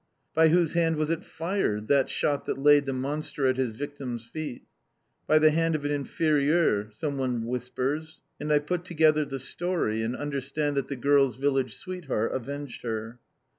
By 0.33 0.47
whose 0.49 0.73
hand 0.73 0.95
was 0.95 1.11
it 1.11 1.23
fired, 1.23 1.87
that 1.87 2.09
shot 2.09 2.45
that 2.47 2.57
laid 2.57 2.87
the 2.87 2.91
monster 2.91 3.45
at 3.45 3.57
his 3.57 3.69
victim's 3.69 4.25
feet? 4.25 4.63
"By 5.27 5.37
the 5.37 5.51
hand 5.51 5.75
of 5.75 5.85
an 5.85 5.91
inferieur!" 5.91 6.89
someone 6.91 7.45
whispers. 7.45 8.19
And 8.39 8.51
I 8.51 8.57
put 8.57 8.83
together 8.83 9.25
the 9.25 9.37
story, 9.37 10.01
and 10.01 10.15
understand 10.15 10.75
that 10.75 10.87
the 10.87 10.95
girl's 10.95 11.35
village 11.35 11.75
sweetheart 11.77 12.31
avenged 12.33 12.81
her. 12.81 13.19